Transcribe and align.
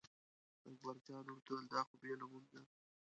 اکبرجان 0.67 1.25
ورته 1.27 1.51
وویل 1.53 1.65
دا 1.73 1.81
خو 1.87 1.95
بې 2.01 2.13
له 2.21 2.25
مونږه. 2.31 2.61